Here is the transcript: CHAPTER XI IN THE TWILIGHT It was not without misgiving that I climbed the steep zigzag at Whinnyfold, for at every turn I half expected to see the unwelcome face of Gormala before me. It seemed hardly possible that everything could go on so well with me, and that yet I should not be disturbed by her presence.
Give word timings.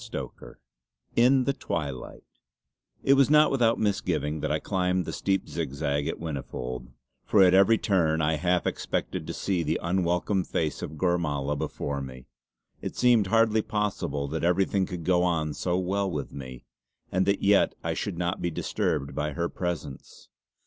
CHAPTER 0.11 0.57
XI 1.15 1.21
IN 1.23 1.43
THE 1.43 1.53
TWILIGHT 1.53 2.23
It 3.03 3.13
was 3.13 3.29
not 3.29 3.51
without 3.51 3.77
misgiving 3.77 4.39
that 4.39 4.51
I 4.51 4.57
climbed 4.57 5.05
the 5.05 5.13
steep 5.13 5.47
zigzag 5.47 6.07
at 6.07 6.17
Whinnyfold, 6.19 6.87
for 7.23 7.43
at 7.43 7.53
every 7.53 7.77
turn 7.77 8.19
I 8.19 8.37
half 8.37 8.65
expected 8.65 9.27
to 9.27 9.33
see 9.35 9.61
the 9.61 9.79
unwelcome 9.79 10.43
face 10.43 10.81
of 10.81 10.97
Gormala 10.97 11.55
before 11.55 12.01
me. 12.01 12.25
It 12.81 12.95
seemed 12.95 13.27
hardly 13.27 13.61
possible 13.61 14.27
that 14.29 14.43
everything 14.43 14.87
could 14.87 15.03
go 15.05 15.21
on 15.21 15.53
so 15.53 15.77
well 15.77 16.09
with 16.09 16.33
me, 16.33 16.65
and 17.11 17.27
that 17.27 17.43
yet 17.43 17.75
I 17.83 17.93
should 17.93 18.17
not 18.17 18.41
be 18.41 18.49
disturbed 18.49 19.13
by 19.13 19.33
her 19.33 19.49
presence. 19.49 20.29